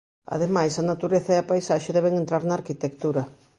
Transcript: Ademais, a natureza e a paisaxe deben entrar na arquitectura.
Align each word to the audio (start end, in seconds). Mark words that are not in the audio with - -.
Ademais, 0.35 0.73
a 0.75 0.87
natureza 0.91 1.31
e 1.33 1.39
a 1.39 1.47
paisaxe 1.51 1.95
deben 1.97 2.13
entrar 2.21 2.41
na 2.45 2.57
arquitectura. 2.59 3.21